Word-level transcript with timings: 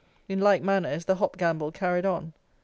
In 0.27 0.39
like 0.39 0.63
manner 0.63 0.89
is 0.89 1.05
the 1.05 1.17
hop 1.17 1.37
gamble 1.37 1.71
carried 1.71 2.07
on. 2.07 2.33